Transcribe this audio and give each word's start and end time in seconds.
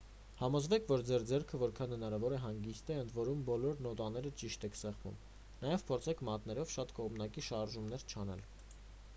համոզվեք 0.37 0.85
որ 0.91 1.01
ձեր 1.09 1.25
ձեռքը 1.31 1.59
որքան 1.63 1.91
հնարավոր 1.95 2.35
է 2.37 2.39
հանգիստ 2.45 2.89
է 2.93 2.97
ընդ 3.01 3.13
որում 3.17 3.43
բոլոր 3.49 3.83
նոտաները 3.87 4.31
ճիշտ 4.43 4.65
եք 4.69 4.79
սեղմում 4.81 5.21
նաև 5.67 5.85
փորձեք 5.91 6.25
մատներով 6.31 6.73
շատ 6.79 6.95
կողմնակի 7.03 7.45
շարժումներ 7.51 8.09
չանել 8.15 8.43